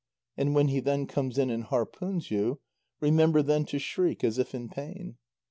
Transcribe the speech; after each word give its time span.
And 0.35 0.55
when 0.55 0.69
he 0.69 0.79
then 0.79 1.05
comes 1.05 1.37
in 1.37 1.51
and 1.51 1.65
harpoons 1.65 2.31
you, 2.31 2.59
remember 3.01 3.43
then 3.43 3.65
to 3.65 3.77
shriek 3.77 4.23
as 4.23 4.39
if 4.39 4.55
in 4.55 4.67
pain." 4.67 5.17